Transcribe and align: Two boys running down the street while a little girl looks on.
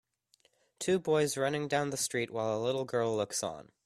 Two 0.79 0.97
boys 0.97 1.37
running 1.37 1.67
down 1.67 1.91
the 1.91 1.95
street 1.95 2.31
while 2.31 2.57
a 2.57 2.57
little 2.63 2.85
girl 2.85 3.15
looks 3.15 3.43
on. 3.43 3.71